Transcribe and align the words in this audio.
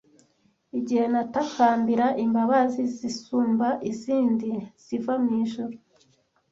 igihe 0.79 1.05
natakambira 1.13 2.07
imbabazi 2.23 2.81
zisumba 2.97 3.67
izindi 3.91 4.51
ziva 4.83 5.13
mu 5.23 5.31
ijuru 5.43 5.75